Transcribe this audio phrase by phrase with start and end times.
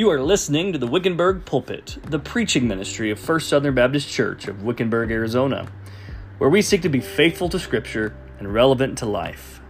[0.00, 4.48] You are listening to the Wickenburg Pulpit, the preaching ministry of First Southern Baptist Church
[4.48, 5.70] of Wickenburg, Arizona,
[6.38, 9.60] where we seek to be faithful to Scripture and relevant to life.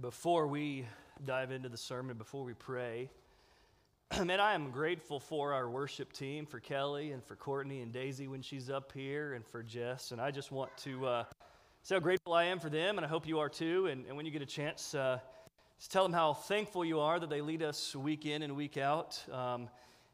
[0.00, 0.86] Before we
[1.26, 3.10] dive into the sermon, before we pray,
[4.24, 8.28] man, I am grateful for our worship team, for Kelly and for Courtney and Daisy
[8.28, 10.12] when she's up here, and for Jess.
[10.12, 11.24] And I just want to uh,
[11.82, 13.86] say how grateful I am for them, and I hope you are too.
[13.86, 15.18] And, and when you get a chance, uh,
[15.78, 18.76] just tell them how thankful you are that they lead us week in and week
[18.76, 19.22] out.
[19.32, 19.68] Um,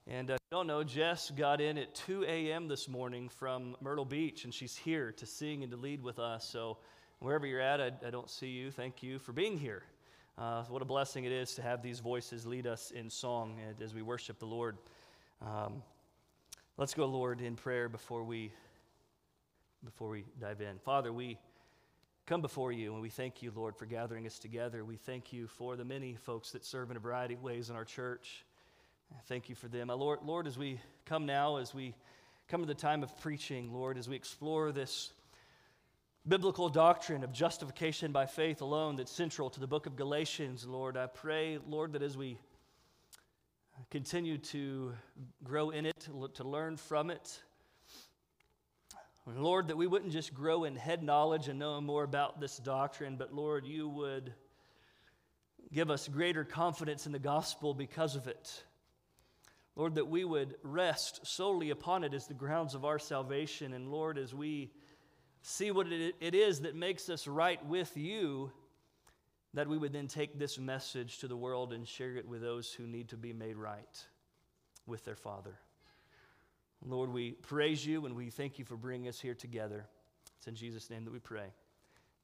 [0.06, 2.68] and uh, don't know, Jess got in at 2 a.m.
[2.68, 6.48] this morning from Myrtle Beach, and she's here to sing and to lead with us.
[6.48, 6.78] So
[7.18, 8.70] wherever you're at, I, I don't see you.
[8.70, 9.82] Thank you for being here.
[10.38, 13.92] Uh, what a blessing it is to have these voices lead us in song as
[13.92, 14.76] we worship the Lord.
[15.42, 15.82] Um,
[16.76, 18.52] let's go, Lord, in prayer before we
[19.84, 20.78] before we dive in.
[20.78, 21.38] Father, we
[22.24, 24.84] come before you and we thank you, Lord, for gathering us together.
[24.84, 27.74] We thank you for the many folks that serve in a variety of ways in
[27.74, 28.44] our church.
[29.26, 29.88] Thank you for them.
[29.88, 31.96] Lord, Lord, as we come now, as we
[32.46, 35.12] come to the time of preaching, Lord, as we explore this
[36.26, 40.96] biblical doctrine of justification by faith alone that's central to the book of Galatians, Lord.
[40.96, 42.38] I pray, Lord, that as we
[43.90, 44.94] continue to
[45.44, 47.42] grow in it, to learn from it,
[49.26, 53.16] Lord, that we wouldn't just grow in head knowledge and know more about this doctrine,
[53.16, 54.32] but Lord, you would
[55.72, 58.62] give us greater confidence in the gospel because of it.
[59.76, 63.74] Lord, that we would rest solely upon it as the grounds of our salvation.
[63.74, 64.72] And Lord, as we
[65.48, 68.52] see what it is that makes us right with you,
[69.54, 72.72] that we would then take this message to the world and share it with those
[72.72, 74.06] who need to be made right
[74.86, 75.58] with their Father.
[76.84, 79.86] Lord, we praise you and we thank you for bringing us here together.
[80.36, 81.46] It's in Jesus' name that we pray.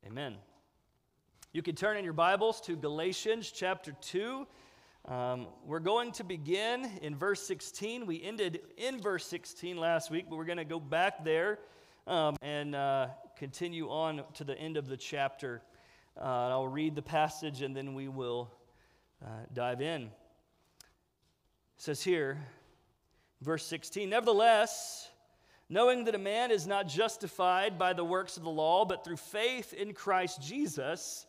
[0.07, 0.37] Amen.
[1.53, 4.47] You can turn in your Bibles to Galatians chapter 2.
[5.07, 8.05] Um, we're going to begin in verse 16.
[8.05, 11.59] We ended in verse 16 last week, but we're going to go back there
[12.07, 15.63] um, and uh, continue on to the end of the chapter.
[16.21, 18.51] Uh, I'll read the passage and then we will
[19.25, 20.03] uh, dive in.
[20.03, 20.11] It
[21.79, 22.39] says here,
[23.41, 25.09] verse 16 Nevertheless,
[25.69, 29.17] knowing that a man is not justified by the works of the law, but through
[29.17, 31.27] faith in Christ Jesus,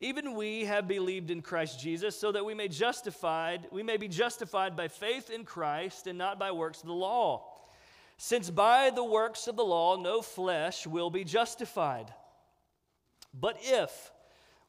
[0.00, 4.08] even we have believed in Christ Jesus, so that we may justified, we may be
[4.08, 7.55] justified by faith in Christ and not by works of the law.
[8.18, 12.12] Since by the works of the law no flesh will be justified.
[13.34, 14.12] But if,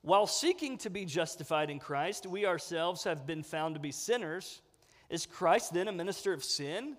[0.02, 4.62] while seeking to be justified in Christ, we ourselves have been found to be sinners,
[5.10, 6.98] is Christ then a minister of sin?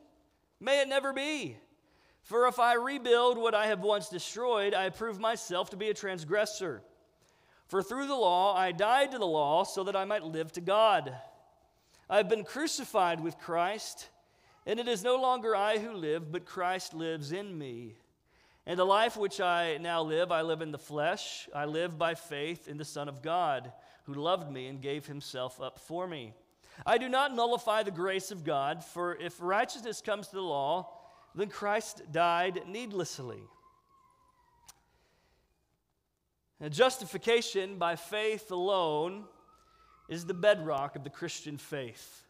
[0.61, 1.57] May it never be.
[2.23, 5.95] For if I rebuild what I have once destroyed, I prove myself to be a
[5.95, 6.83] transgressor.
[7.69, 10.61] For through the law I died to the law so that I might live to
[10.61, 11.15] God.
[12.09, 14.09] I have been crucified with Christ.
[14.69, 17.95] And it is no longer I who live, but Christ lives in me.
[18.67, 21.49] And the life which I now live, I live in the flesh.
[21.55, 23.73] I live by faith in the Son of God,
[24.05, 26.35] who loved me and gave himself up for me.
[26.85, 30.91] I do not nullify the grace of God, for if righteousness comes to the law,
[31.35, 33.41] then Christ died needlessly.
[36.61, 39.25] Now, justification by faith alone
[40.11, 42.23] is the bedrock of the Christian faith.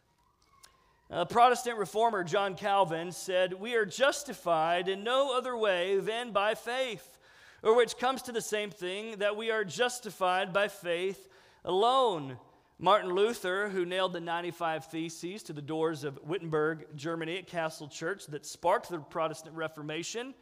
[1.11, 6.53] A Protestant reformer John Calvin said, We are justified in no other way than by
[6.53, 7.17] faith,
[7.63, 11.27] or which comes to the same thing that we are justified by faith
[11.65, 12.37] alone.
[12.77, 17.87] Martin Luther, who nailed the 95 Theses to the doors of Wittenberg, Germany, at Castle
[17.87, 20.35] Church that sparked the Protestant Reformation,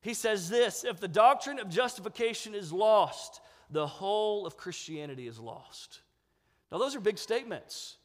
[0.00, 5.38] he says this If the doctrine of justification is lost, the whole of Christianity is
[5.38, 6.00] lost.
[6.72, 7.96] Now, those are big statements.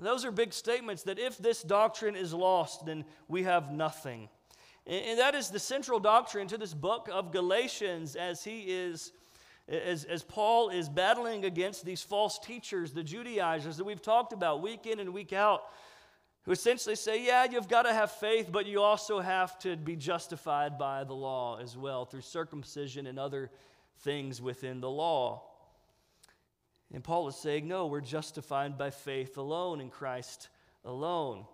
[0.00, 4.28] Those are big statements that if this doctrine is lost, then we have nothing.
[4.86, 9.12] And that is the central doctrine to this book of Galatians as he is,
[9.68, 14.62] as, as Paul is battling against these false teachers, the Judaizers that we've talked about
[14.62, 15.64] week in and week out,
[16.44, 19.94] who essentially say, yeah, you've got to have faith, but you also have to be
[19.94, 23.50] justified by the law as well through circumcision and other
[24.00, 25.47] things within the law.
[26.92, 30.48] And Paul is saying, no, we're justified by faith alone in Christ
[30.84, 31.44] alone.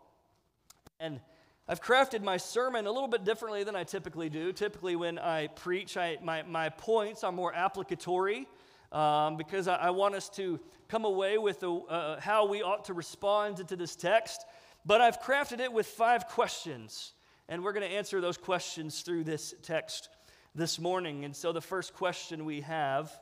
[1.01, 1.21] And
[1.67, 4.53] I've crafted my sermon a little bit differently than I typically do.
[4.53, 8.47] Typically, when I preach, I, my, my points are more applicatory
[8.93, 12.95] um, because I, I, want us to come away with uh, how we ought to
[12.95, 14.45] respond to this text.
[14.87, 17.13] But I've crafted it with five questions
[17.49, 20.09] And we're going to answer those questions through this text
[20.55, 21.25] this morning.
[21.25, 23.13] And so the first question we have,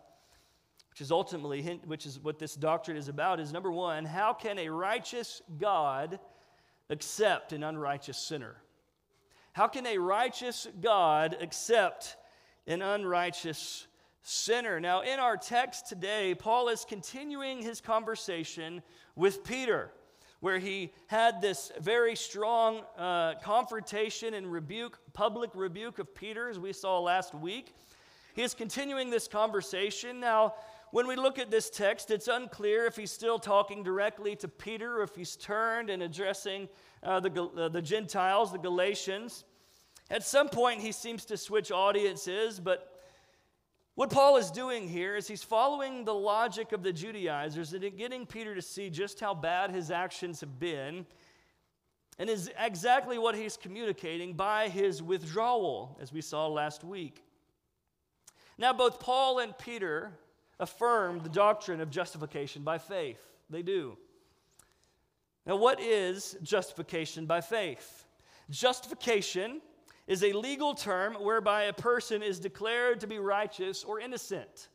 [0.93, 4.59] which is ultimately, which is what this doctrine is about, is number one, how can
[4.59, 6.21] a righteous God
[6.91, 8.57] accept an unrighteous sinner?
[9.55, 12.17] How can a righteous God accept
[12.67, 13.87] an unrighteous
[14.21, 14.81] sinner?
[14.81, 18.83] Now, in our text today, Paul is continuing his conversation
[19.17, 19.91] with Peter
[20.41, 26.59] where he had this very strong uh, confrontation and rebuke, public rebuke of Peter, as
[26.59, 27.73] we saw last week.
[28.35, 30.19] He is continuing this conversation.
[30.19, 30.55] Now,
[30.93, 35.01] when we look at this text, it's unclear if he's still talking directly to Peter
[35.01, 36.69] or if he's turned and addressing
[37.03, 39.45] uh, the, uh, the Gentiles, the Galatians.
[40.11, 42.95] At some point, he seems to switch audiences, but
[43.95, 48.27] what Paul is doing here is he's following the logic of the Judaizers and getting
[48.27, 51.07] Peter to see just how bad his actions have been,
[52.19, 57.25] and is exactly what he's communicating by his withdrawal, as we saw last week.
[58.59, 60.13] Now, both Paul and Peter
[60.61, 63.21] affirm the doctrine of justification by faith.
[63.51, 63.97] They do.
[65.47, 68.07] Now, what is justification by faith?
[68.51, 69.61] Justification
[70.07, 74.69] is a legal term whereby a person is declared to be righteous or innocent.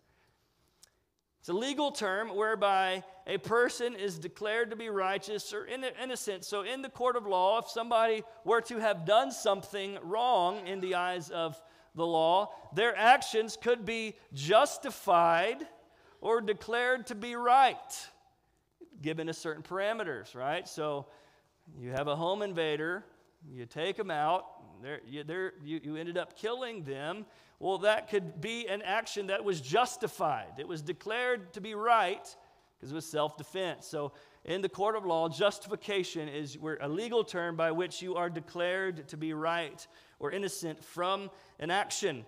[1.40, 6.44] It's a legal term whereby a person is declared to be righteous or innocent.
[6.44, 10.82] So, in the court of law, if somebody were to have done something wrong in
[10.82, 11.62] the eyes of
[11.98, 15.68] the law, their actions could be justified
[16.22, 18.08] or declared to be right,
[19.02, 20.68] given a certain parameters, right?
[20.68, 21.08] So,
[21.78, 23.04] you have a home invader,
[23.52, 24.46] you take them out,
[24.82, 27.26] they're, you, they're, you, you ended up killing them.
[27.60, 30.54] Well, that could be an action that was justified.
[30.60, 32.36] It was declared to be right
[32.78, 33.88] because it was self defense.
[33.88, 34.14] So,
[34.46, 39.08] in the court of law, justification is a legal term by which you are declared
[39.10, 39.86] to be right
[40.20, 41.30] or innocent from
[41.60, 42.26] an action.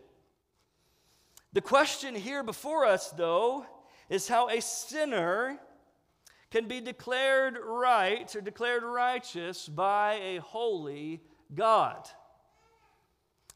[1.53, 3.65] The question here before us, though,
[4.09, 5.59] is how a sinner
[6.51, 11.21] can be declared right or declared righteous by a holy
[11.53, 12.07] God.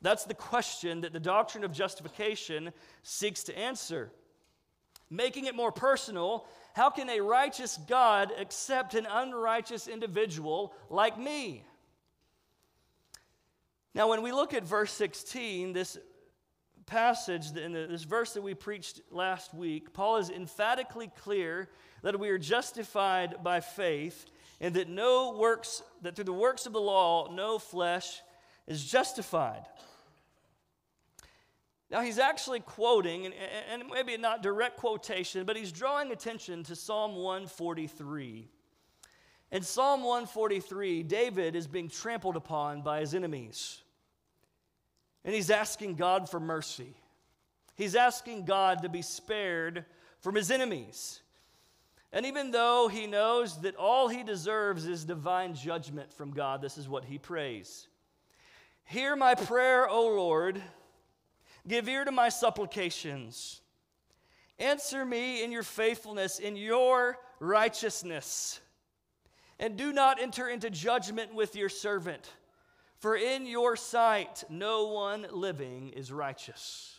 [0.01, 2.71] That's the question that the doctrine of justification
[3.03, 4.11] seeks to answer.
[5.09, 11.63] Making it more personal, how can a righteous God accept an unrighteous individual like me?
[13.95, 15.97] Now, when we look at verse 16, this
[16.85, 21.69] passage, this verse that we preached last week, Paul is emphatically clear
[22.01, 24.25] that we are justified by faith
[24.59, 28.21] and that no works, that through the works of the law, no flesh
[28.65, 29.65] is justified.
[31.91, 33.35] Now, he's actually quoting, and,
[33.71, 38.47] and maybe not direct quotation, but he's drawing attention to Psalm 143.
[39.51, 43.82] In Psalm 143, David is being trampled upon by his enemies.
[45.25, 46.95] And he's asking God for mercy.
[47.75, 49.85] He's asking God to be spared
[50.19, 51.21] from his enemies.
[52.11, 56.77] And even though he knows that all he deserves is divine judgment from God, this
[56.77, 57.87] is what he prays
[58.85, 60.61] Hear my prayer, O Lord
[61.67, 63.61] Give ear to my supplications.
[64.59, 68.59] Answer me in your faithfulness, in your righteousness.
[69.59, 72.29] And do not enter into judgment with your servant,
[73.03, 76.95] for in your sight no one living is righteous.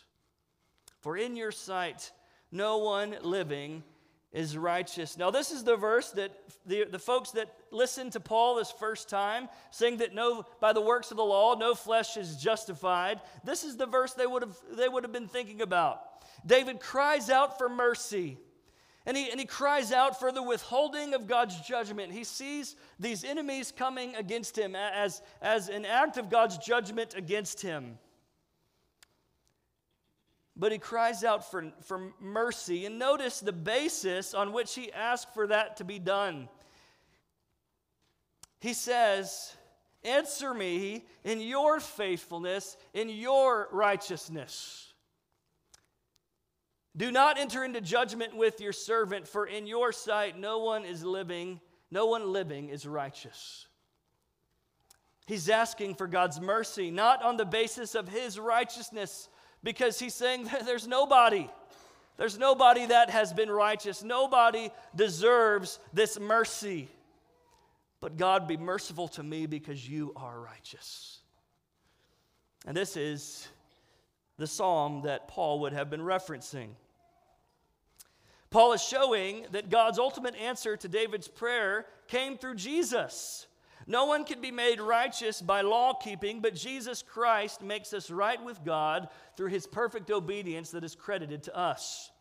[1.00, 2.12] For in your sight
[2.52, 3.82] no one living
[4.30, 5.16] is righteous.
[5.16, 6.30] Now, this is the verse that
[6.66, 10.80] the, the folks that listened to Paul this first time, saying that no, by the
[10.82, 13.22] works of the law, no flesh is justified.
[13.42, 16.02] This is the verse they would have, they would have been thinking about.
[16.44, 18.36] David cries out for mercy.
[19.06, 22.12] And he, and he cries out for the withholding of God's judgment.
[22.12, 27.60] He sees these enemies coming against him as, as an act of God's judgment against
[27.60, 27.98] him
[30.56, 32.86] but he cries out for, for mercy.
[32.86, 36.48] And notice the basis on which he asked for that to be done.
[38.60, 39.54] He says,
[40.04, 44.83] Answer me in your faithfulness, in your righteousness.
[46.96, 51.04] Do not enter into judgment with your servant, for in your sight no one is
[51.04, 51.60] living,
[51.90, 53.66] no one living is righteous.
[55.26, 59.28] He's asking for God's mercy, not on the basis of his righteousness,
[59.62, 61.48] because he's saying there's nobody.
[62.16, 64.04] There's nobody that has been righteous.
[64.04, 66.88] Nobody deserves this mercy.
[68.00, 71.20] But God, be merciful to me because you are righteous.
[72.66, 73.48] And this is
[74.36, 76.68] the psalm that Paul would have been referencing.
[78.54, 83.48] Paul is showing that God's ultimate answer to David's prayer came through Jesus.
[83.88, 88.40] No one can be made righteous by law keeping, but Jesus Christ makes us right
[88.40, 92.12] with God through his perfect obedience that is credited to us.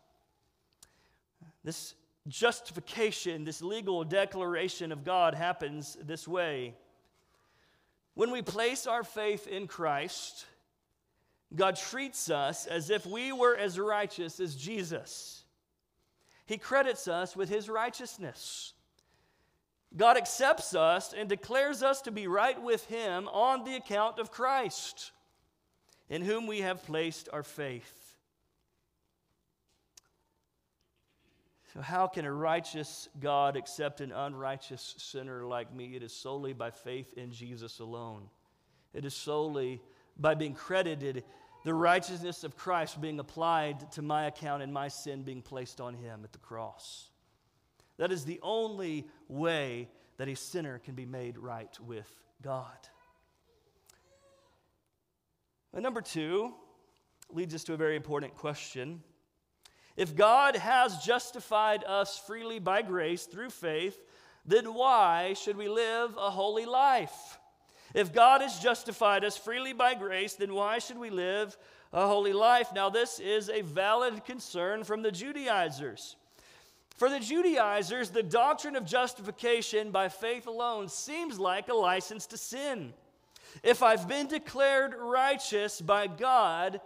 [1.62, 1.94] This
[2.26, 6.74] justification, this legal declaration of God happens this way.
[8.14, 10.46] When we place our faith in Christ,
[11.54, 15.43] God treats us as if we were as righteous as Jesus.
[16.46, 18.74] He credits us with his righteousness.
[19.96, 24.32] God accepts us and declares us to be right with him on the account of
[24.32, 25.12] Christ,
[26.08, 28.16] in whom we have placed our faith.
[31.72, 35.96] So, how can a righteous God accept an unrighteous sinner like me?
[35.96, 38.28] It is solely by faith in Jesus alone.
[38.92, 39.80] It is solely
[40.16, 41.24] by being credited
[41.64, 45.94] the righteousness of Christ being applied to my account and my sin being placed on
[45.94, 47.08] him at the cross.
[47.96, 52.08] That is the only way that a sinner can be made right with
[52.42, 52.68] God.
[55.72, 56.52] And number two
[57.30, 59.02] leads us to a very important question
[59.96, 63.96] if God has justified us freely by grace through faith,
[64.44, 67.38] then why should we live a holy life?
[67.94, 71.56] If God has justified us freely by grace, then why should we live
[71.92, 72.72] a holy life?
[72.74, 76.16] Now, this is a valid concern from the Judaizers.
[76.96, 82.36] For the Judaizers, the doctrine of justification by faith alone seems like a license to
[82.36, 82.92] sin.
[83.62, 86.80] If I've been declared righteous by God,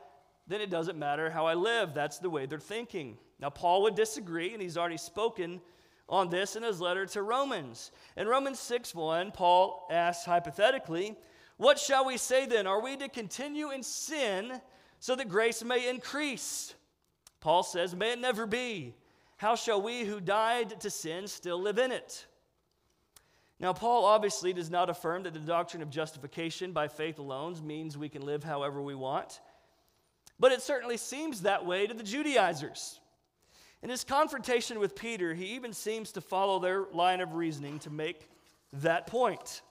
[0.47, 1.95] then it doesn't matter how I live.
[1.95, 3.17] That's the way they're thinking.
[3.41, 5.61] Now, Paul would disagree, and he's already spoken
[6.09, 7.91] on this in his letter to Romans.
[8.17, 11.17] In Romans 6 1, Paul asks hypothetically,
[11.57, 12.67] What shall we say then?
[12.67, 14.61] Are we to continue in sin
[15.01, 16.75] so that grace may increase?
[17.41, 18.95] Paul says, May it never be.
[19.37, 22.27] How shall we who died to sin still live in it?
[23.61, 27.99] Now, Paul obviously does not affirm that the doctrine of justification by faith alone means
[27.99, 29.41] we can live however we want.
[30.39, 33.01] But it certainly seems that way to the Judaizers.
[33.83, 37.91] In his confrontation with Peter, he even seems to follow their line of reasoning to
[37.91, 38.29] make
[38.73, 39.63] that point.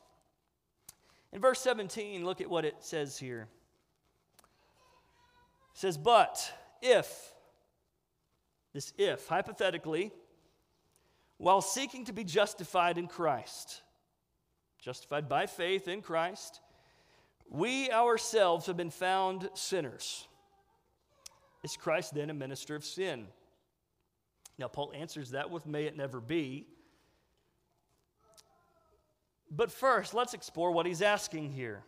[1.34, 3.48] In verse 17, look at what it says here.
[5.74, 7.34] It says, But if,
[8.74, 10.12] this if, hypothetically,
[11.38, 13.82] while seeking to be justified in Christ,
[14.82, 16.62] justified by faith in Christ,
[17.50, 20.28] we ourselves have been found sinners.
[21.64, 23.28] Is Christ then a minister of sin?
[24.58, 26.68] Now, Paul answers that with, May it never be.
[29.50, 31.84] But first, let's explore what he's asking here.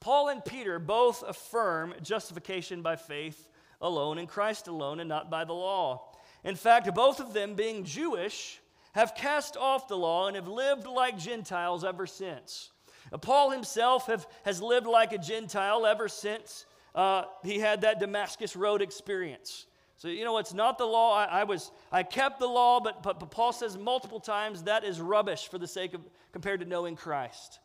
[0.00, 3.48] Paul and Peter both affirm justification by faith
[3.80, 6.12] alone in Christ alone and not by the law.
[6.42, 8.60] In fact, both of them, being Jewish,
[8.94, 12.72] have cast off the law and have lived like Gentiles ever since.
[13.20, 16.64] Paul himself have, has lived like a Gentile ever since
[16.94, 19.66] uh, he had that Damascus Road experience.
[20.00, 21.14] So, you know, it's not the law.
[21.14, 24.82] I, I was, I kept the law, but, but, but Paul says multiple times that
[24.82, 26.00] is rubbish for the sake of,
[26.32, 27.58] compared to knowing Christ.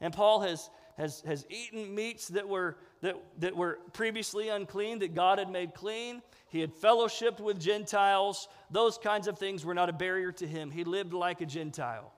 [0.00, 5.14] And Paul has, has, has eaten meats that were, that, that were previously unclean, that
[5.14, 6.22] God had made clean.
[6.48, 8.48] He had fellowshipped with Gentiles.
[8.70, 10.70] Those kinds of things were not a barrier to him.
[10.70, 12.13] He lived like a Gentile.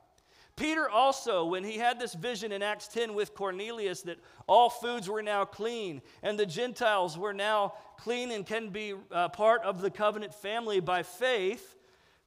[0.56, 5.08] Peter also, when he had this vision in Acts 10 with Cornelius that all foods
[5.08, 9.82] were now clean and the Gentiles were now clean and can be uh, part of
[9.82, 11.76] the covenant family by faith,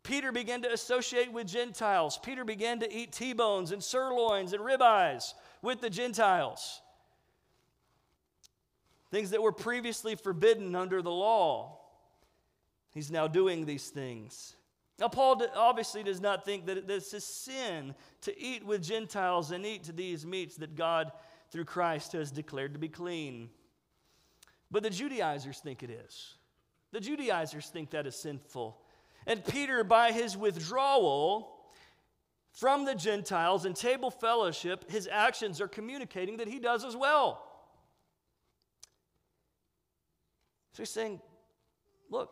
[0.03, 2.19] Peter began to associate with Gentiles.
[2.21, 5.33] Peter began to eat T bones and sirloins and ribeyes
[5.63, 6.81] with the Gentiles.
[9.09, 11.79] Things that were previously forbidden under the law.
[12.93, 14.55] He's now doing these things.
[14.99, 19.65] Now, Paul obviously does not think that this is sin to eat with Gentiles and
[19.65, 21.11] eat these meats that God,
[21.51, 23.49] through Christ, has declared to be clean.
[24.69, 26.35] But the Judaizers think it is.
[26.91, 28.81] The Judaizers think that is sinful.
[29.25, 31.55] And Peter, by his withdrawal
[32.51, 37.45] from the Gentiles and table fellowship, his actions are communicating that he does as well.
[40.73, 41.21] So he's saying,
[42.09, 42.31] Look,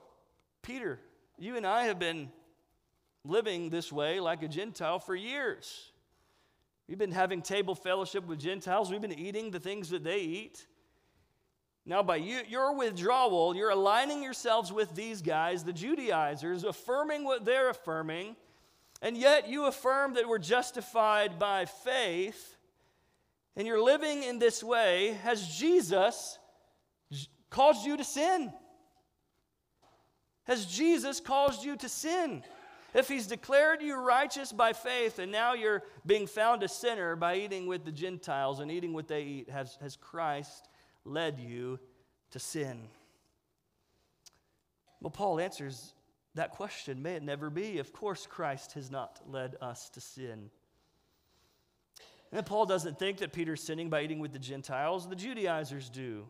[0.64, 1.00] Peter,
[1.38, 2.30] you and I have been
[3.28, 5.92] living this way like a Gentile for years.
[6.88, 10.66] We've been having table fellowship with Gentiles, we've been eating the things that they eat.
[11.86, 17.46] Now, by you, your withdrawal, you're aligning yourselves with these guys, the Judaizers, affirming what
[17.46, 18.36] they're affirming,
[19.02, 22.58] and yet you affirm that we're justified by faith,
[23.56, 25.18] and you're living in this way.
[25.24, 26.38] Has Jesus
[27.50, 28.52] caused you to sin?
[30.44, 32.44] Has Jesus caused you to sin?
[32.98, 37.36] If he's declared you righteous by faith and now you're being found a sinner by
[37.36, 40.68] eating with the Gentiles and eating what they eat, has, has Christ
[41.06, 41.78] led you
[42.32, 42.88] to sin?
[45.00, 45.94] Well, Paul answers
[46.34, 47.78] that question may it never be.
[47.78, 50.50] Of course, Christ has not led us to sin.
[52.32, 56.28] And Paul doesn't think that Peter's sinning by eating with the Gentiles, the Judaizers do.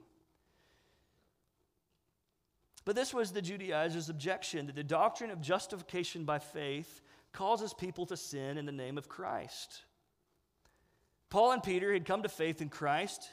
[2.87, 7.01] But this was the Judaizers' objection that the doctrine of justification by faith
[7.33, 9.83] causes people to sin in the name of Christ.
[11.29, 13.27] Paul and Peter had come to faith in Christ,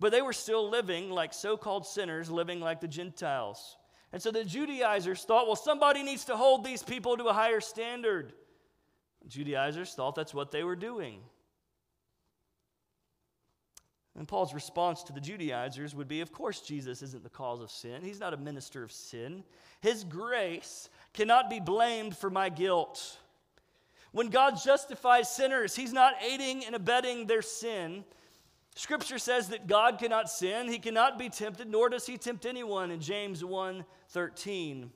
[0.00, 3.76] but they were still living like so called sinners, living like the Gentiles.
[4.12, 7.60] And so the Judaizers thought, well, somebody needs to hold these people to a higher
[7.60, 8.32] standard.
[9.28, 11.20] Judaizers thought that's what they were doing.
[14.18, 17.70] And Paul's response to the Judaizers would be Of course, Jesus isn't the cause of
[17.70, 18.02] sin.
[18.02, 19.42] He's not a minister of sin.
[19.80, 23.18] His grace cannot be blamed for my guilt.
[24.12, 28.04] When God justifies sinners, He's not aiding and abetting their sin.
[28.74, 32.90] Scripture says that God cannot sin, He cannot be tempted, nor does He tempt anyone
[32.90, 34.90] in James 1 13.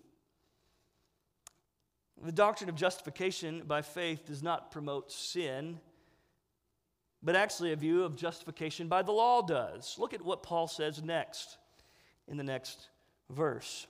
[2.23, 5.81] The doctrine of justification by faith does not promote sin
[7.23, 9.97] but actually a view of justification by the law does.
[9.99, 11.59] Look at what Paul says next
[12.29, 12.89] in the next
[13.31, 13.87] verse.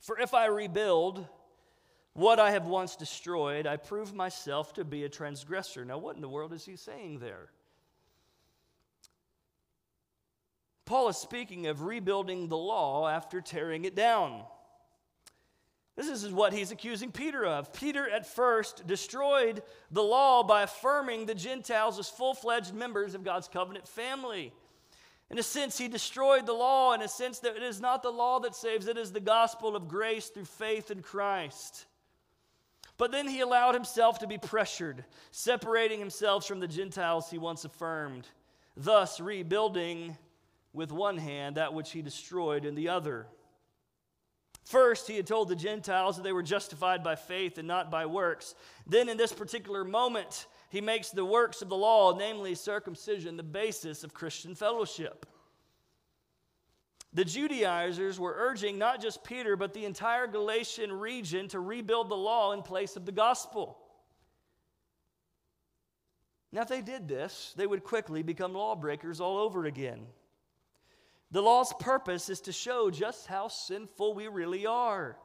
[0.00, 1.26] For if I rebuild
[2.14, 5.84] what I have once destroyed, I prove myself to be a transgressor.
[5.84, 7.50] Now, what in the world is he saying there?
[10.86, 14.42] Paul is speaking of rebuilding the law after tearing it down.
[16.00, 17.74] This is what he's accusing Peter of.
[17.74, 23.22] Peter at first destroyed the law by affirming the Gentiles as full fledged members of
[23.22, 24.54] God's covenant family.
[25.30, 28.10] In a sense, he destroyed the law in a sense that it is not the
[28.10, 31.84] law that saves, it is the gospel of grace through faith in Christ.
[32.96, 37.66] But then he allowed himself to be pressured, separating himself from the Gentiles he once
[37.66, 38.26] affirmed,
[38.74, 40.16] thus rebuilding
[40.72, 43.26] with one hand that which he destroyed in the other.
[44.64, 48.06] First, he had told the Gentiles that they were justified by faith and not by
[48.06, 48.54] works.
[48.86, 53.42] Then, in this particular moment, he makes the works of the law, namely circumcision, the
[53.42, 55.26] basis of Christian fellowship.
[57.12, 62.16] The Judaizers were urging not just Peter, but the entire Galatian region to rebuild the
[62.16, 63.78] law in place of the gospel.
[66.52, 70.06] Now, if they did this, they would quickly become lawbreakers all over again.
[71.32, 75.16] The law's purpose is to show just how sinful we really are.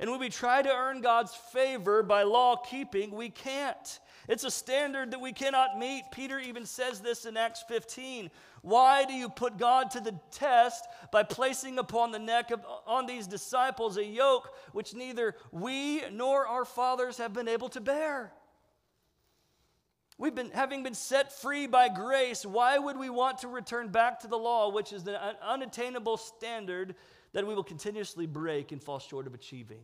[0.00, 4.00] And when we try to earn God's favor by law keeping, we can't.
[4.28, 6.04] It's a standard that we cannot meet.
[6.10, 8.30] Peter even says this in Acts 15.
[8.62, 13.06] Why do you put God to the test by placing upon the neck of on
[13.06, 18.32] these disciples a yoke which neither we nor our fathers have been able to bear?
[20.22, 24.20] We've been, having been set free by grace, why would we want to return back
[24.20, 26.94] to the law, which is an unattainable standard
[27.32, 29.80] that we will continuously break and fall short of achieving?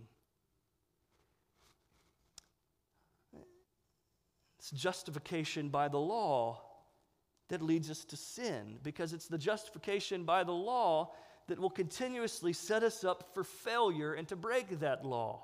[4.60, 6.62] It's justification by the law
[7.48, 11.14] that leads us to sin, because it's the justification by the law
[11.48, 15.42] that will continuously set us up for failure and to break that law.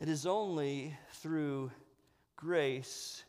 [0.00, 1.70] It is only through
[2.42, 3.22] grace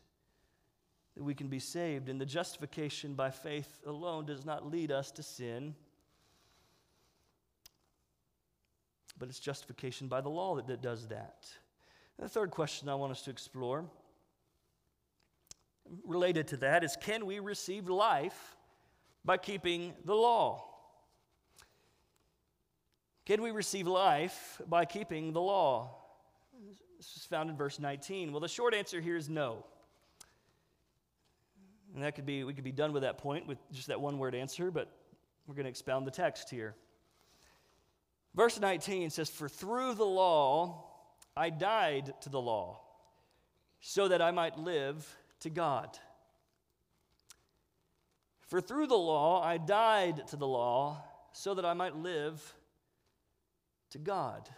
[1.14, 2.08] that we can be saved.
[2.08, 5.74] And the justification by faith alone does not lead us to sin,
[9.18, 11.46] but it's justification by the law that, that does that.
[12.18, 13.84] And the third question I want us to explore
[16.04, 18.56] related to that is can we receive life
[19.24, 20.64] by keeping the law?
[23.26, 26.03] Can we receive life by keeping the law?
[27.04, 28.32] This is found in verse 19.
[28.32, 29.64] Well, the short answer here is no.
[31.94, 34.18] And that could be, we could be done with that point with just that one
[34.18, 34.90] word answer, but
[35.46, 36.74] we're going to expound the text here.
[38.34, 40.86] Verse 19 says, For through the law
[41.36, 42.80] I died to the law,
[43.80, 45.06] so that I might live
[45.40, 45.98] to God.
[48.48, 52.54] For through the law I died to the law, so that I might live
[53.90, 54.48] to God.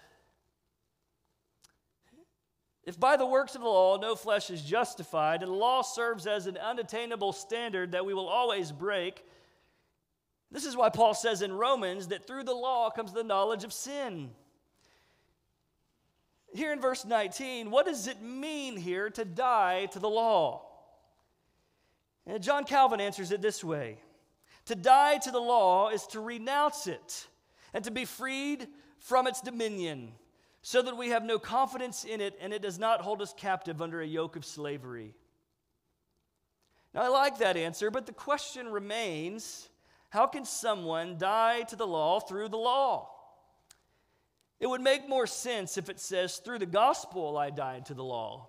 [2.87, 6.27] If by the works of the law no flesh is justified, and the law serves
[6.27, 9.25] as an unattainable standard that we will always break,
[10.53, 13.73] this is why Paul says in Romans that through the law comes the knowledge of
[13.73, 14.31] sin.
[16.55, 20.63] Here in verse 19, what does it mean here to die to the law?
[22.25, 23.99] And John Calvin answers it this way
[24.67, 27.27] To die to the law is to renounce it
[27.75, 28.69] and to be freed
[29.01, 30.13] from its dominion
[30.69, 33.81] so that we have no confidence in it and it does not hold us captive
[33.81, 35.15] under a yoke of slavery.
[36.93, 39.69] Now, I like that answer, but the question remains
[40.11, 43.09] how can someone die to the law through the law?
[44.59, 48.03] It would make more sense if it says, through the gospel I died to the
[48.03, 48.49] law,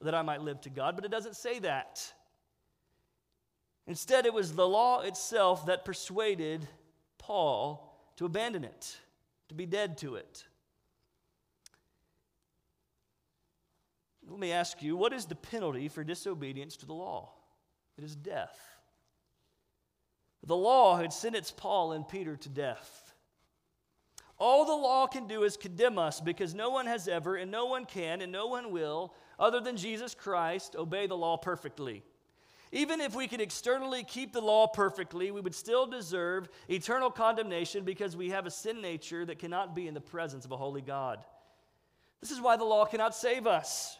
[0.00, 2.12] that I might live to God, but it doesn't say that.
[3.86, 6.66] Instead, it was the law itself that persuaded
[7.18, 8.98] Paul to abandon it,
[9.48, 10.44] to be dead to it.
[14.30, 17.32] Let me ask you what is the penalty for disobedience to the law?
[17.98, 18.58] It is death.
[20.44, 23.12] The law had sentenced Paul and Peter to death.
[24.38, 27.66] All the law can do is condemn us because no one has ever, and no
[27.66, 32.02] one can, and no one will, other than Jesus Christ, obey the law perfectly.
[32.72, 37.84] Even if we could externally keep the law perfectly, we would still deserve eternal condemnation
[37.84, 40.80] because we have a sin nature that cannot be in the presence of a holy
[40.80, 41.18] God.
[42.22, 43.98] This is why the law cannot save us.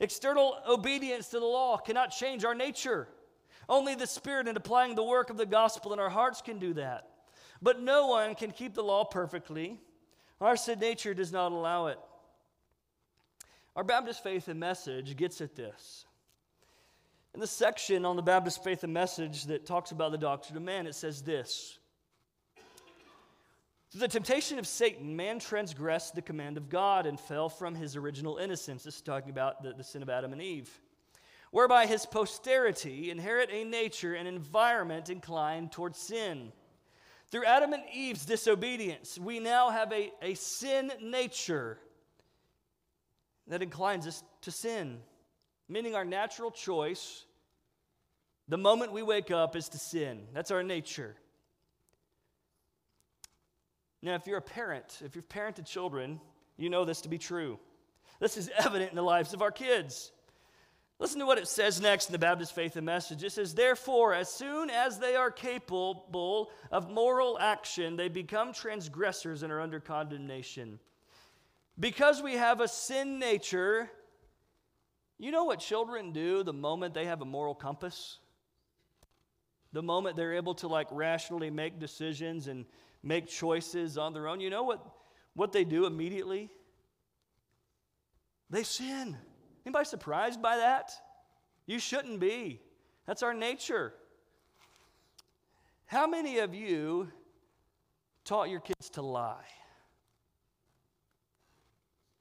[0.00, 3.08] External obedience to the law cannot change our nature.
[3.68, 6.74] Only the Spirit and applying the work of the gospel in our hearts can do
[6.74, 7.08] that.
[7.62, 9.80] But no one can keep the law perfectly.
[10.40, 11.98] Our sin nature does not allow it.
[13.74, 16.04] Our Baptist faith and message gets at this.
[17.34, 20.62] In the section on the Baptist faith and message that talks about the doctrine of
[20.62, 21.78] man, it says this
[23.96, 27.96] Through the temptation of Satan, man transgressed the command of God and fell from his
[27.96, 28.82] original innocence.
[28.82, 30.68] This is talking about the, the sin of Adam and Eve
[31.50, 36.52] whereby his posterity inherit a nature and environment inclined towards sin.
[37.30, 41.78] Through Adam and Eve's disobedience, we now have a, a sin nature
[43.46, 44.98] that inclines us to sin,
[45.70, 47.24] meaning our natural choice,
[48.46, 50.26] the moment we wake up, is to sin.
[50.34, 51.16] That's our nature.
[54.02, 56.20] Now, if you're a parent, if you've parented children,
[56.56, 57.58] you know this to be true.
[58.20, 60.12] This is evident in the lives of our kids.
[60.98, 63.22] Listen to what it says next in the Baptist Faith and Message.
[63.22, 69.42] It says, Therefore, as soon as they are capable of moral action, they become transgressors
[69.42, 70.78] and are under condemnation.
[71.78, 73.90] Because we have a sin nature,
[75.18, 78.18] you know what children do the moment they have a moral compass?
[79.74, 82.64] The moment they're able to like rationally make decisions and
[83.06, 84.84] make choices on their own, you know what,
[85.34, 86.50] what they do immediately?
[88.50, 89.16] They sin.
[89.64, 90.92] Anybody surprised by that?
[91.66, 92.60] You shouldn't be.
[93.06, 93.94] That's our nature.
[95.86, 97.08] How many of you
[98.24, 99.44] taught your kids to lie?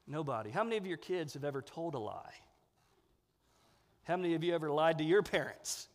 [0.08, 0.52] Nobody.
[0.52, 2.34] How many of your kids have ever told a lie?
[4.04, 5.88] How many of you ever lied to your parents?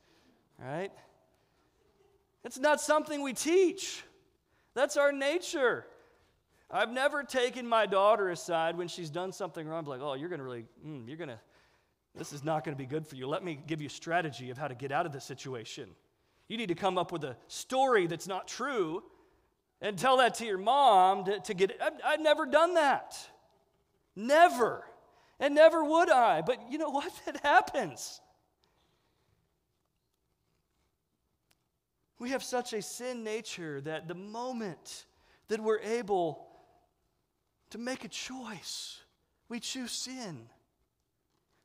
[0.58, 0.90] Right?
[2.44, 4.02] It's not something we teach.
[4.74, 5.86] That's our nature.
[6.70, 10.38] I've never taken my daughter aside when she's done something wrong, like, oh, you're going
[10.38, 11.40] to really, mm, you're going to,
[12.14, 13.26] this is not going to be good for you.
[13.26, 15.88] Let me give you a strategy of how to get out of this situation.
[16.48, 19.02] You need to come up with a story that's not true
[19.80, 21.80] and tell that to your mom to, to get it.
[21.82, 23.16] I've, I've never done that.
[24.14, 24.84] Never.
[25.40, 26.42] And never would I.
[26.42, 27.12] But you know what?
[27.26, 28.20] It happens.
[32.20, 35.06] We have such a sin nature that the moment
[35.48, 36.46] that we're able
[37.70, 39.00] to make a choice.
[39.48, 40.48] We choose sin.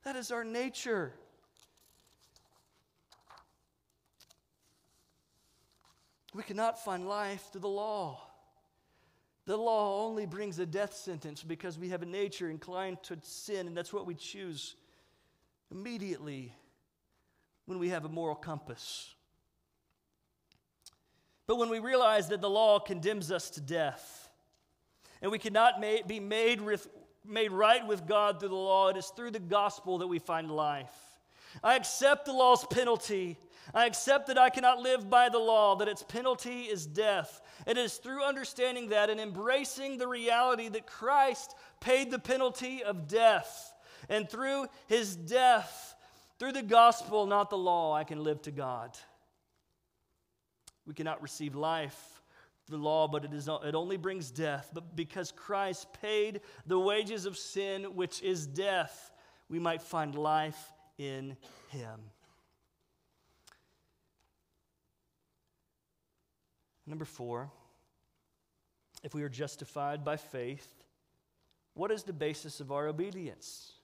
[0.05, 1.13] That is our nature.
[6.33, 8.21] We cannot find life through the law.
[9.45, 13.67] The law only brings a death sentence because we have a nature inclined to sin,
[13.67, 14.75] and that's what we choose
[15.69, 16.53] immediately
[17.65, 19.14] when we have a moral compass.
[21.47, 24.25] But when we realize that the law condemns us to death,
[25.21, 26.87] and we cannot be made, with,
[27.25, 28.89] made right with God through the law.
[28.89, 30.93] It is through the gospel that we find life.
[31.63, 33.37] I accept the law's penalty.
[33.73, 37.41] I accept that I cannot live by the law, that its penalty is death.
[37.65, 43.07] It is through understanding that and embracing the reality that Christ paid the penalty of
[43.07, 43.73] death.
[44.09, 45.95] And through his death,
[46.37, 48.95] through the gospel, not the law, I can live to God.
[50.85, 52.21] We cannot receive life
[52.67, 54.71] the law, but it, is, it only brings death.
[54.73, 59.11] But because Christ paid the wages of sin, which is death,
[59.49, 61.37] we might find life in
[61.69, 61.99] him.
[66.87, 67.51] Number four,
[69.03, 70.67] if we are justified by faith,
[71.73, 73.74] what is the basis of our obedience?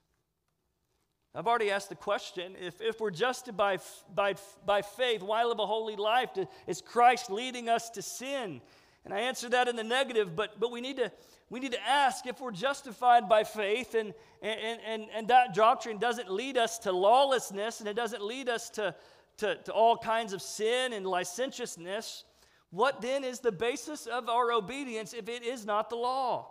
[1.34, 3.80] I've already asked the question if, if we're justified
[4.14, 6.30] by, by, by faith, why live a holy life?
[6.66, 8.60] Is Christ leading us to sin?
[9.04, 11.10] And I answer that in the negative, but, but we, need to,
[11.48, 15.98] We need to ask if we're justified by faith, and, and, and, and that doctrine
[15.98, 18.94] doesn't lead us to lawlessness and it doesn't lead us to,
[19.38, 22.24] to, to all kinds of sin and licentiousness.
[22.70, 26.48] What then is the basis of our obedience if it is not the law?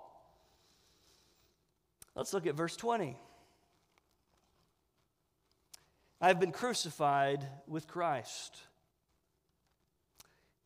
[2.15, 3.15] Let's look at verse 20.
[6.21, 8.57] I've been crucified with Christ.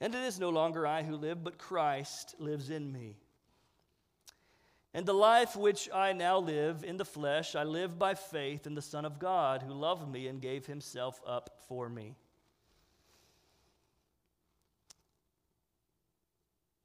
[0.02, 3.16] And it is no longer I who live, but Christ lives in me.
[4.94, 8.76] And the life which I now live in the flesh, I live by faith in
[8.76, 12.16] the Son of God, who loved me and gave himself up for me.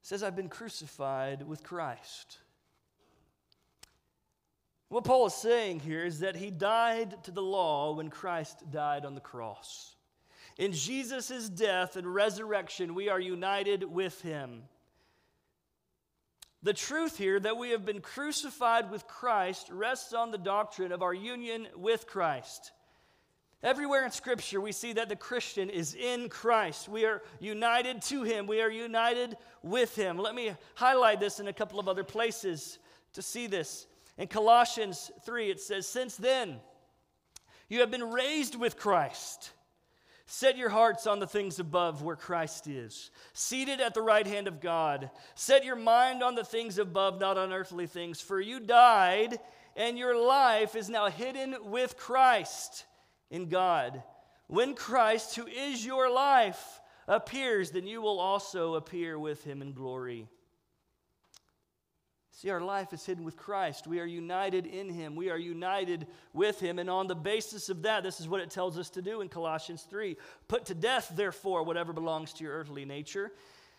[0.01, 2.37] It says, I've been crucified with Christ.
[4.91, 9.05] What Paul is saying here is that he died to the law when Christ died
[9.05, 9.95] on the cross.
[10.57, 14.63] In Jesus' death and resurrection, we are united with him.
[16.61, 21.01] The truth here that we have been crucified with Christ rests on the doctrine of
[21.01, 22.73] our union with Christ.
[23.63, 26.89] Everywhere in Scripture, we see that the Christian is in Christ.
[26.89, 30.17] We are united to Him, we are united with Him.
[30.17, 32.77] Let me highlight this in a couple of other places
[33.13, 33.87] to see this.
[34.21, 36.59] In Colossians 3, it says, Since then,
[37.67, 39.49] you have been raised with Christ.
[40.27, 44.47] Set your hearts on the things above where Christ is, seated at the right hand
[44.47, 45.09] of God.
[45.33, 48.21] Set your mind on the things above, not on earthly things.
[48.21, 49.39] For you died,
[49.75, 52.85] and your life is now hidden with Christ
[53.31, 54.03] in God.
[54.45, 59.73] When Christ, who is your life, appears, then you will also appear with him in
[59.73, 60.27] glory.
[62.33, 63.87] See, our life is hidden with Christ.
[63.87, 65.15] We are united in Him.
[65.15, 66.79] We are united with Him.
[66.79, 69.27] And on the basis of that, this is what it tells us to do in
[69.27, 70.15] Colossians 3
[70.47, 73.31] Put to death, therefore, whatever belongs to your earthly nature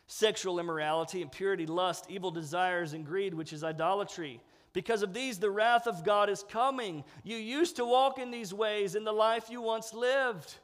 [0.07, 4.41] sexual immorality, impurity, lust, evil desires, and greed, which is idolatry.
[4.75, 7.05] Because of these, the wrath of God is coming.
[7.25, 10.57] You used to walk in these ways in the life you once lived.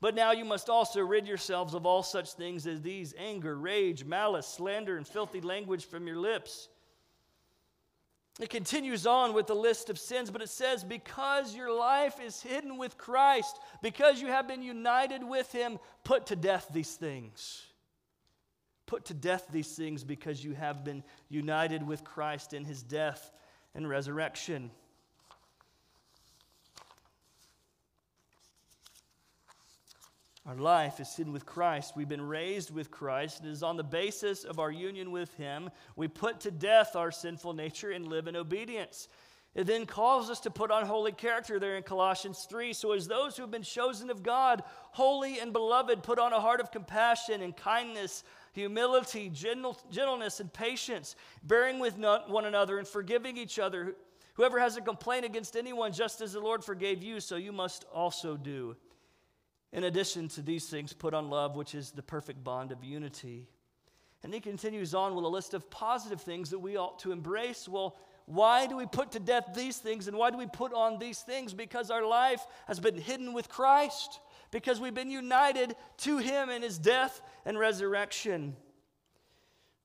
[0.00, 4.04] But now you must also rid yourselves of all such things as these anger, rage,
[4.04, 6.68] malice, slander, and filthy language from your lips.
[8.40, 12.40] It continues on with the list of sins, but it says, Because your life is
[12.40, 17.62] hidden with Christ, because you have been united with Him, put to death these things.
[18.86, 23.30] Put to death these things because you have been united with Christ in His death
[23.74, 24.70] and resurrection.
[30.46, 31.92] Our life is hidden with Christ.
[31.94, 33.44] We've been raised with Christ.
[33.44, 35.68] It is on the basis of our union with Him.
[35.96, 39.08] We put to death our sinful nature and live in obedience.
[39.54, 42.72] It then calls us to put on holy character there in Colossians 3.
[42.72, 46.40] So, as those who have been chosen of God, holy and beloved, put on a
[46.40, 52.88] heart of compassion and kindness, humility, gentle, gentleness, and patience, bearing with one another and
[52.88, 53.94] forgiving each other.
[54.34, 57.84] Whoever has a complaint against anyone, just as the Lord forgave you, so you must
[57.92, 58.74] also do.
[59.72, 63.46] In addition to these things, put on love, which is the perfect bond of unity.
[64.22, 67.68] And he continues on with a list of positive things that we ought to embrace.
[67.68, 70.98] Well, why do we put to death these things and why do we put on
[70.98, 71.54] these things?
[71.54, 76.62] Because our life has been hidden with Christ, because we've been united to him in
[76.62, 78.56] his death and resurrection.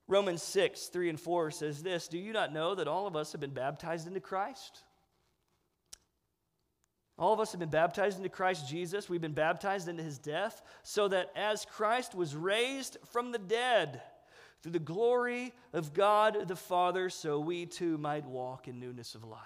[0.07, 3.31] Romans 6, 3 and 4 says this Do you not know that all of us
[3.31, 4.83] have been baptized into Christ?
[7.17, 9.09] All of us have been baptized into Christ Jesus.
[9.09, 14.01] We've been baptized into his death, so that as Christ was raised from the dead
[14.61, 19.23] through the glory of God the Father, so we too might walk in newness of
[19.23, 19.41] life.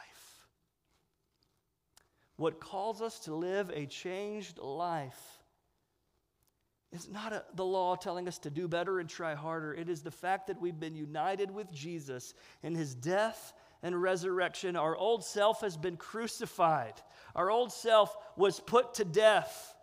[2.38, 5.40] What calls us to live a changed life
[6.92, 9.74] is not a, the law telling us to do better and try harder.
[9.74, 14.76] It is the fact that we've been united with Jesus in his death and resurrection.
[14.76, 16.94] Our old self has been crucified.
[17.36, 19.76] Our old self was put to death.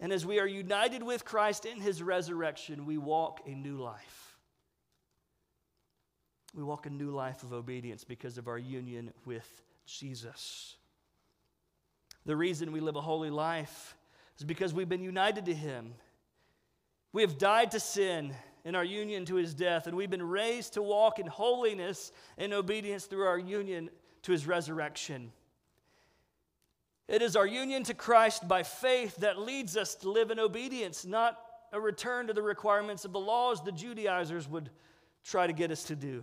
[0.00, 4.36] And as we are united with Christ in his resurrection, we walk a new life.
[6.54, 9.48] We walk a new life of obedience because of our union with
[9.86, 10.76] Jesus.
[12.26, 13.96] The reason we live a holy life
[14.38, 15.94] is because we've been united to him.
[17.12, 20.74] We have died to sin in our union to his death, and we've been raised
[20.74, 23.90] to walk in holiness and obedience through our union
[24.22, 25.32] to his resurrection.
[27.06, 31.04] It is our union to Christ by faith that leads us to live in obedience,
[31.04, 31.38] not
[31.72, 34.70] a return to the requirements of the laws the Judaizers would
[35.22, 36.22] try to get us to do.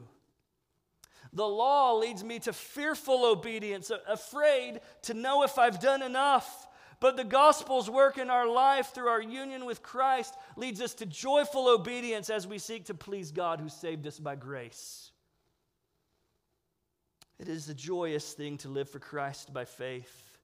[1.33, 6.67] The law leads me to fearful obedience, afraid to know if I've done enough.
[7.01, 11.05] But the gospel's work in our life through our union with Christ leads us to
[11.07, 15.11] joyful obedience as we seek to please God who saved us by grace.
[17.39, 20.37] It is a joyous thing to live for Christ by faith.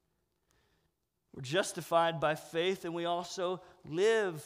[1.35, 4.43] We're justified by faith, and we also live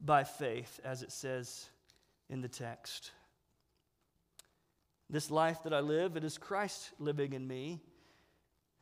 [0.00, 1.70] by faith, as it says
[2.28, 3.12] in the text.
[5.08, 7.80] This life that I live, it is Christ living in me.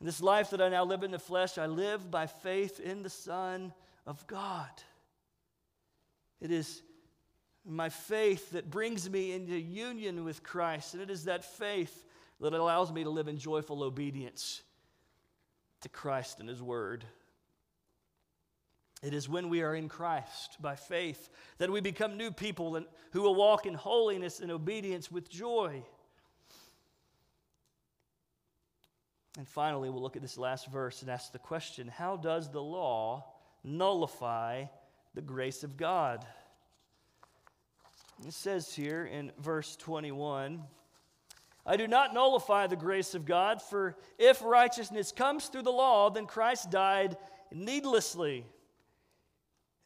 [0.04, 3.08] This life that I now live in the flesh, I live by faith in the
[3.08, 3.72] Son
[4.06, 4.68] of God.
[6.42, 6.82] It is
[7.64, 12.04] my faith that brings me into union with Christ, and it is that faith
[12.38, 14.60] that allows me to live in joyful obedience
[15.80, 17.06] to Christ and His Word.
[19.02, 22.84] It is when we are in Christ by faith that we become new people and
[23.12, 25.82] who will walk in holiness and obedience with joy.
[29.36, 32.62] And finally, we'll look at this last verse and ask the question how does the
[32.62, 33.24] law
[33.64, 34.64] nullify
[35.14, 36.24] the grace of God?
[38.26, 40.62] It says here in verse 21
[41.66, 46.10] I do not nullify the grace of God, for if righteousness comes through the law,
[46.10, 47.16] then Christ died
[47.50, 48.44] needlessly.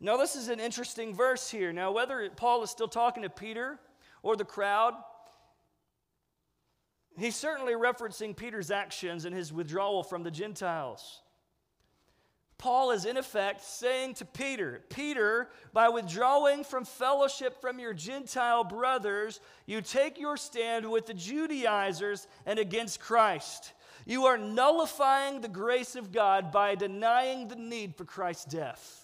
[0.01, 1.73] Now, this is an interesting verse here.
[1.73, 3.79] Now, whether Paul is still talking to Peter
[4.23, 4.95] or the crowd,
[7.19, 11.23] he's certainly referencing Peter's actions and his withdrawal from the Gentiles.
[12.59, 18.65] Paul is in effect saying to Peter, Peter, by withdrawing from fellowship from your Gentile
[18.65, 23.75] brothers, you take your stand with the Judaizers and against Christ.
[24.07, 28.98] You are nullifying the grace of God by denying the need for Christ's death.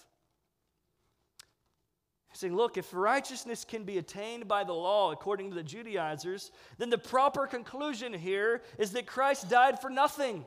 [2.35, 6.89] Saying, look, if righteousness can be attained by the law according to the Judaizers, then
[6.89, 10.45] the proper conclusion here is that Christ died for nothing.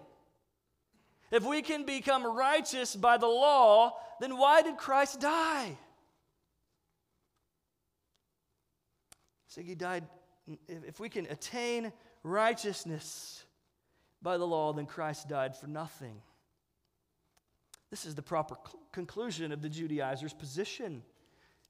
[1.30, 5.78] If we can become righteous by the law, then why did Christ die?
[9.46, 10.04] So he died.
[10.68, 11.90] If we can attain
[12.22, 13.44] righteousness
[14.20, 16.20] by the law, then Christ died for nothing.
[17.88, 18.56] This is the proper
[18.92, 21.02] conclusion of the Judaizers' position.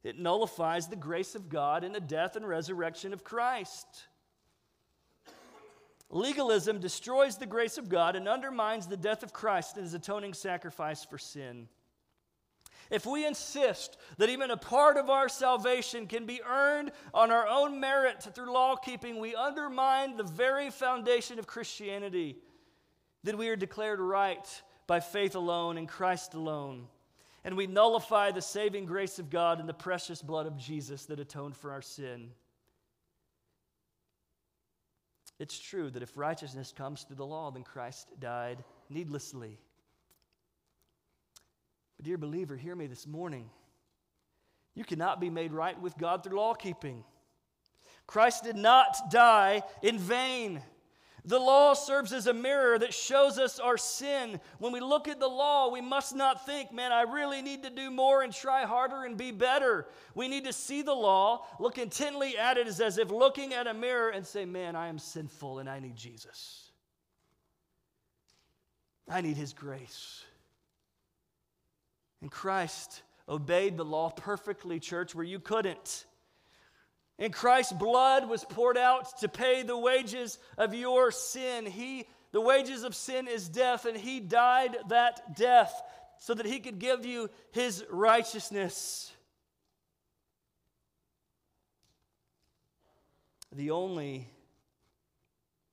[0.04, 3.86] It nullifies the grace of God in the death and resurrection of Christ.
[6.10, 10.32] Legalism destroys the grace of God and undermines the death of Christ and his atoning
[10.32, 11.68] sacrifice for sin.
[12.90, 17.46] If we insist that even a part of our salvation can be earned on our
[17.46, 22.38] own merit through law keeping, we undermine the very foundation of Christianity
[23.24, 26.86] that we are declared right by faith alone in Christ alone.
[27.48, 31.18] And we nullify the saving grace of God and the precious blood of Jesus that
[31.18, 32.28] atoned for our sin.
[35.38, 39.58] It's true that if righteousness comes through the law, then Christ died needlessly.
[41.96, 43.48] But, dear believer, hear me this morning.
[44.74, 47.02] You cannot be made right with God through law keeping.
[48.06, 50.60] Christ did not die in vain.
[51.24, 54.40] The law serves as a mirror that shows us our sin.
[54.58, 57.70] When we look at the law, we must not think, man, I really need to
[57.70, 59.86] do more and try harder and be better.
[60.14, 63.74] We need to see the law, look intently at it as, if looking at a
[63.74, 66.70] mirror and say, man, I am sinful and I need Jesus.
[69.08, 70.24] I need his grace.
[72.20, 76.06] And Christ obeyed the law perfectly, church, where you couldn't.
[77.18, 81.66] And Christ's blood was poured out to pay the wages of your sin.
[81.66, 85.82] He, the wages of sin is death, and He died that death
[86.18, 89.12] so that He could give you His righteousness.
[93.52, 94.28] The only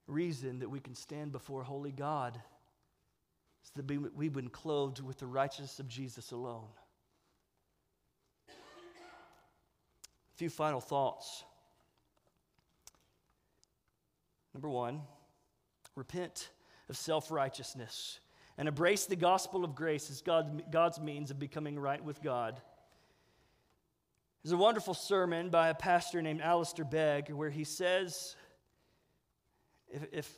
[0.08, 2.39] reason that we can stand before holy God
[3.63, 6.67] is that we've been clothed with the righteousness of Jesus alone.
[10.36, 11.45] A few final thoughts.
[14.54, 15.02] Number one,
[15.95, 16.50] repent
[16.89, 18.19] of self righteousness
[18.58, 22.60] and embrace the gospel of grace as God, God's means of becoming right with God.
[24.43, 28.36] There's a wonderful sermon by a pastor named Alistair Begg where he says,
[29.90, 30.38] if, if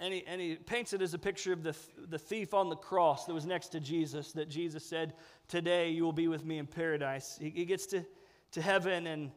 [0.00, 1.74] and, he, and he paints it as a picture of the,
[2.08, 5.14] the thief on the cross that was next to Jesus, that Jesus said,
[5.48, 7.36] Today you will be with me in paradise.
[7.40, 8.04] He, he gets to
[8.52, 9.30] to heaven and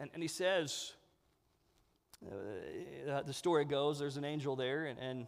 [0.00, 0.92] and, and he says
[2.26, 5.26] uh, the story goes there's an angel there and, and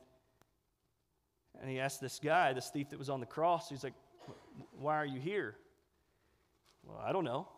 [1.60, 3.94] and he asked this guy this thief that was on the cross he's like
[4.78, 5.56] why are you here?
[6.84, 7.48] Well i don't know.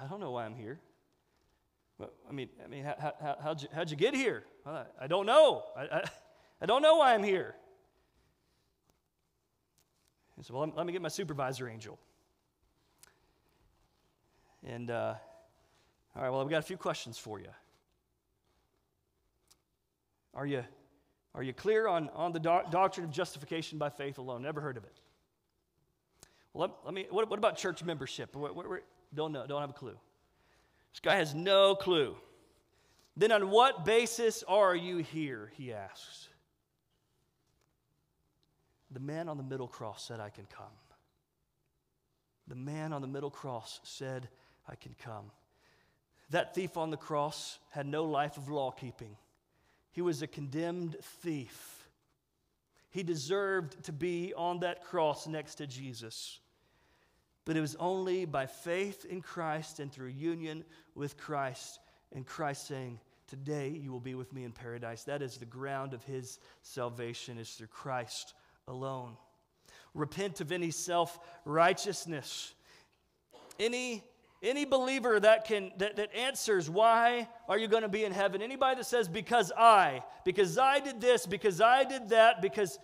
[0.00, 0.80] I don't know why i'm here.
[2.00, 4.44] I mean i mean how, how, how'd, you, how'd you get here?
[4.64, 5.62] Well, I, I, don't know.
[5.76, 6.04] I, I,
[6.62, 7.54] I, don't know why i'm here.
[10.36, 11.98] He said well let me get my supervisor angel
[14.64, 15.14] and, uh,
[16.16, 17.50] all right, well, I've got a few questions for you.
[20.32, 20.64] Are you,
[21.34, 24.42] are you clear on, on the doc- doctrine of justification by faith alone?
[24.42, 25.00] Never heard of it.
[26.52, 28.34] Well, let, let me, what, what, about church membership?
[28.34, 28.66] What, what,
[29.14, 29.96] don't know, don't have a clue.
[30.92, 32.16] This guy has no clue.
[33.16, 35.52] Then on what basis are you here?
[35.56, 36.28] He asks.
[38.90, 40.66] The man on the middle cross said, I can come.
[42.46, 44.28] The man on the middle cross said,
[44.68, 45.30] I can come.
[46.30, 49.16] That thief on the cross had no life of law keeping.
[49.92, 51.88] He was a condemned thief.
[52.90, 56.40] He deserved to be on that cross next to Jesus.
[57.44, 61.78] But it was only by faith in Christ and through union with Christ,
[62.14, 65.04] and Christ saying, Today you will be with me in paradise.
[65.04, 68.34] That is the ground of his salvation, is through Christ
[68.68, 69.16] alone.
[69.94, 72.54] Repent of any self righteousness.
[73.58, 74.04] Any,
[74.44, 78.42] any believer that, can, that, that answers, Why are you going to be in heaven?
[78.42, 82.78] Anybody that says, Because I, because I did this, because I did that, because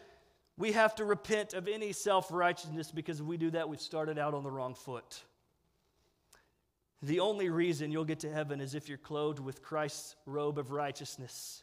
[0.57, 4.19] we have to repent of any self righteousness, because if we do that, we've started
[4.19, 5.23] out on the wrong foot.
[7.03, 10.71] The only reason you'll get to heaven is if you're clothed with Christ's robe of
[10.71, 11.63] righteousness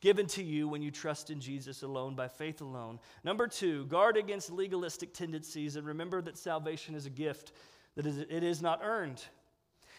[0.00, 2.98] given to you when you trust in Jesus alone by faith alone.
[3.24, 7.52] Number two, guard against legalistic tendencies and remember that salvation is a gift,
[7.98, 9.20] that it is not earned.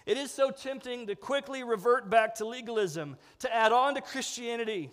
[0.05, 4.89] It is so tempting to quickly revert back to legalism, to add on to Christianity.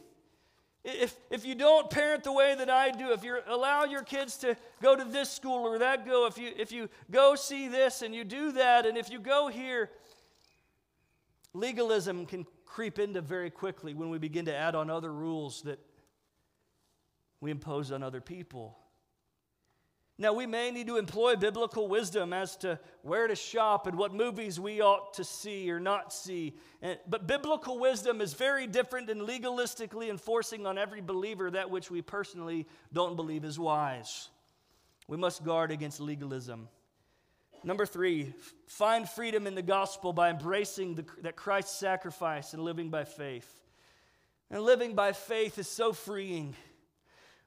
[0.83, 4.37] If, if you don't parent the way that I do, if you allow your kids
[4.39, 8.03] to go to this school or that go, if you, if you go see this
[8.03, 9.89] and you do that, and if you go here,
[11.55, 15.79] legalism can creep into very quickly when we begin to add on other rules that
[17.41, 18.77] we impose on other people.
[20.19, 24.15] Now, we may need to employ biblical wisdom as to where to shop and what
[24.15, 26.57] movies we ought to see or not see.
[27.07, 32.01] But biblical wisdom is very different than legalistically enforcing on every believer that which we
[32.01, 34.31] personally don't believe is wise.
[35.07, 36.69] We must guard against legalism.
[37.63, 38.33] Number three,
[38.69, 43.53] find freedom in the gospel by embracing the, that Christ's sacrifice and living by faith.
[44.51, 46.55] And living by faith is so freeing.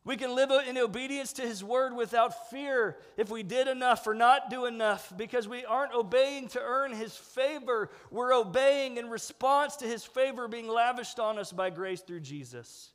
[0.05, 4.13] We can live in obedience to His word without fear if we did enough or
[4.13, 7.91] not do enough because we aren't obeying to earn His favor.
[8.09, 12.91] We're obeying in response to His favor being lavished on us by grace through Jesus.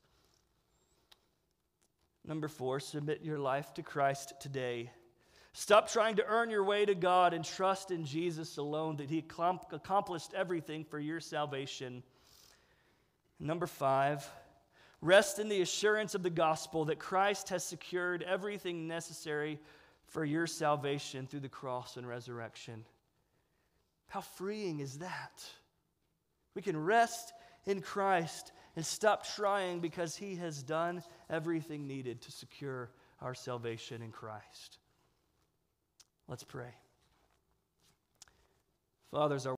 [2.27, 4.91] Number four, submit your life to Christ today.
[5.53, 9.19] Stop trying to earn your way to God and trust in Jesus alone, that He
[9.19, 12.03] accomplished everything for your salvation.
[13.39, 14.29] Number five,
[15.05, 19.61] rest in the assurance of the gospel that Christ has secured everything necessary
[20.07, 22.87] for your salvation through the cross and resurrection.
[24.09, 25.45] How freeing is that?
[26.55, 27.35] We can rest
[27.67, 32.91] in Christ and stop trying because He has done everything needed to secure
[33.21, 34.79] our salvation in Christ.
[36.29, 36.75] Let's pray.
[39.11, 39.53] Fathers, our